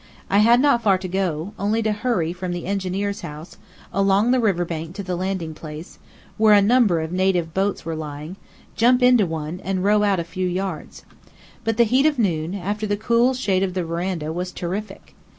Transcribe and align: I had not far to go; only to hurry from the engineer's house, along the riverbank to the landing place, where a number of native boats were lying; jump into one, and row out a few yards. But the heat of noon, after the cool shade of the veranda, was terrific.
I 0.31 0.39
had 0.39 0.59
not 0.61 0.81
far 0.81 0.97
to 0.97 1.07
go; 1.07 1.53
only 1.59 1.83
to 1.83 1.91
hurry 1.91 2.33
from 2.33 2.53
the 2.53 2.65
engineer's 2.65 3.21
house, 3.21 3.57
along 3.93 4.31
the 4.31 4.39
riverbank 4.39 4.95
to 4.95 5.03
the 5.03 5.15
landing 5.15 5.53
place, 5.53 5.99
where 6.39 6.55
a 6.55 6.59
number 6.59 7.01
of 7.01 7.11
native 7.11 7.53
boats 7.53 7.85
were 7.85 7.93
lying; 7.95 8.35
jump 8.75 9.03
into 9.03 9.27
one, 9.27 9.61
and 9.63 9.83
row 9.83 10.01
out 10.01 10.19
a 10.19 10.23
few 10.23 10.47
yards. 10.47 11.05
But 11.63 11.77
the 11.77 11.83
heat 11.83 12.07
of 12.07 12.17
noon, 12.17 12.55
after 12.55 12.87
the 12.87 12.97
cool 12.97 13.35
shade 13.35 13.61
of 13.61 13.75
the 13.75 13.83
veranda, 13.83 14.33
was 14.33 14.51
terrific. 14.51 15.13